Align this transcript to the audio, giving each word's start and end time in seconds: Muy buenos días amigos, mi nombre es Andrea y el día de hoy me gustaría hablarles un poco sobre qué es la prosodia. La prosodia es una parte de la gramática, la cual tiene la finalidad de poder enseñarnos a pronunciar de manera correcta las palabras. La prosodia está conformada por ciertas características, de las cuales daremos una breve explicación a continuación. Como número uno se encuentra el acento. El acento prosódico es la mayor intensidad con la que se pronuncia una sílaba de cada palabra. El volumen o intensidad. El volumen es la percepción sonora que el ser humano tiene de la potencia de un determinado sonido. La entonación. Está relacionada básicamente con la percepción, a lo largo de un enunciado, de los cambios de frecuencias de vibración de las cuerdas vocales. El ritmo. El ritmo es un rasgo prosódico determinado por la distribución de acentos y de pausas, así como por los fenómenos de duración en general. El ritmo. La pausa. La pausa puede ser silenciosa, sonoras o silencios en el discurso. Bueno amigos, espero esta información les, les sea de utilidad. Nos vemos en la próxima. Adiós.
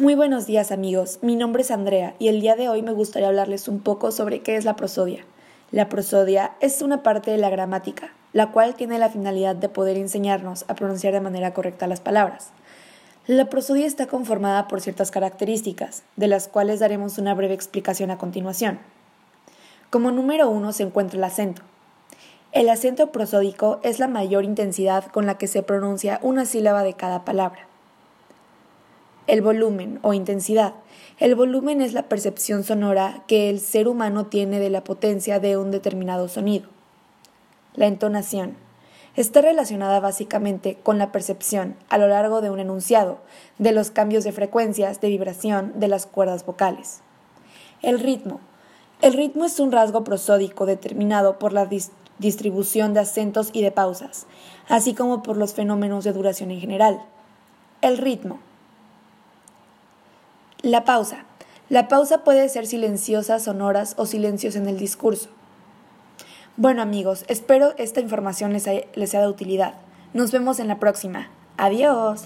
Muy 0.00 0.16
buenos 0.16 0.46
días 0.46 0.72
amigos, 0.72 1.20
mi 1.22 1.36
nombre 1.36 1.62
es 1.62 1.70
Andrea 1.70 2.16
y 2.18 2.26
el 2.26 2.40
día 2.40 2.56
de 2.56 2.68
hoy 2.68 2.82
me 2.82 2.90
gustaría 2.90 3.28
hablarles 3.28 3.68
un 3.68 3.78
poco 3.78 4.10
sobre 4.10 4.40
qué 4.40 4.56
es 4.56 4.64
la 4.64 4.74
prosodia. 4.74 5.24
La 5.70 5.88
prosodia 5.88 6.56
es 6.58 6.82
una 6.82 7.04
parte 7.04 7.30
de 7.30 7.38
la 7.38 7.48
gramática, 7.48 8.12
la 8.32 8.50
cual 8.50 8.74
tiene 8.74 8.98
la 8.98 9.08
finalidad 9.08 9.54
de 9.54 9.68
poder 9.68 9.96
enseñarnos 9.96 10.64
a 10.66 10.74
pronunciar 10.74 11.12
de 11.12 11.20
manera 11.20 11.54
correcta 11.54 11.86
las 11.86 12.00
palabras. 12.00 12.50
La 13.28 13.48
prosodia 13.48 13.86
está 13.86 14.08
conformada 14.08 14.66
por 14.66 14.80
ciertas 14.80 15.12
características, 15.12 16.02
de 16.16 16.26
las 16.26 16.48
cuales 16.48 16.80
daremos 16.80 17.18
una 17.18 17.32
breve 17.32 17.54
explicación 17.54 18.10
a 18.10 18.18
continuación. 18.18 18.80
Como 19.90 20.10
número 20.10 20.50
uno 20.50 20.72
se 20.72 20.82
encuentra 20.82 21.18
el 21.18 21.24
acento. 21.24 21.62
El 22.50 22.68
acento 22.68 23.12
prosódico 23.12 23.78
es 23.84 24.00
la 24.00 24.08
mayor 24.08 24.42
intensidad 24.42 25.04
con 25.12 25.24
la 25.24 25.38
que 25.38 25.46
se 25.46 25.62
pronuncia 25.62 26.18
una 26.20 26.46
sílaba 26.46 26.82
de 26.82 26.94
cada 26.94 27.24
palabra. 27.24 27.68
El 29.26 29.40
volumen 29.40 30.00
o 30.02 30.12
intensidad. 30.12 30.74
El 31.18 31.34
volumen 31.34 31.80
es 31.80 31.94
la 31.94 32.10
percepción 32.10 32.62
sonora 32.62 33.24
que 33.26 33.48
el 33.48 33.58
ser 33.58 33.88
humano 33.88 34.26
tiene 34.26 34.60
de 34.60 34.68
la 34.68 34.84
potencia 34.84 35.40
de 35.40 35.56
un 35.56 35.70
determinado 35.70 36.28
sonido. 36.28 36.68
La 37.74 37.86
entonación. 37.86 38.54
Está 39.16 39.40
relacionada 39.40 39.98
básicamente 39.98 40.76
con 40.82 40.98
la 40.98 41.10
percepción, 41.10 41.74
a 41.88 41.96
lo 41.96 42.06
largo 42.06 42.42
de 42.42 42.50
un 42.50 42.60
enunciado, 42.60 43.18
de 43.58 43.72
los 43.72 43.90
cambios 43.90 44.24
de 44.24 44.32
frecuencias 44.32 45.00
de 45.00 45.08
vibración 45.08 45.72
de 45.76 45.88
las 45.88 46.04
cuerdas 46.04 46.44
vocales. 46.44 47.00
El 47.80 48.00
ritmo. 48.00 48.40
El 49.00 49.14
ritmo 49.14 49.46
es 49.46 49.58
un 49.58 49.72
rasgo 49.72 50.04
prosódico 50.04 50.66
determinado 50.66 51.38
por 51.38 51.54
la 51.54 51.66
distribución 52.18 52.92
de 52.92 53.00
acentos 53.00 53.48
y 53.54 53.62
de 53.62 53.70
pausas, 53.70 54.26
así 54.68 54.92
como 54.92 55.22
por 55.22 55.38
los 55.38 55.54
fenómenos 55.54 56.04
de 56.04 56.12
duración 56.12 56.50
en 56.50 56.60
general. 56.60 57.00
El 57.80 57.96
ritmo. 57.96 58.40
La 60.64 60.84
pausa. 60.84 61.26
La 61.68 61.88
pausa 61.88 62.24
puede 62.24 62.48
ser 62.48 62.66
silenciosa, 62.66 63.38
sonoras 63.38 63.94
o 63.98 64.06
silencios 64.06 64.56
en 64.56 64.66
el 64.66 64.78
discurso. 64.78 65.28
Bueno 66.56 66.80
amigos, 66.80 67.26
espero 67.28 67.74
esta 67.76 68.00
información 68.00 68.54
les, 68.54 68.66
les 68.94 69.10
sea 69.10 69.20
de 69.20 69.28
utilidad. 69.28 69.74
Nos 70.14 70.32
vemos 70.32 70.60
en 70.60 70.68
la 70.68 70.78
próxima. 70.78 71.28
Adiós. 71.58 72.22